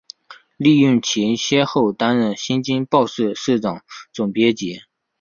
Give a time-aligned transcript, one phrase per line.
[0.57, 4.81] 利用其先后担任新京报社社长、总编辑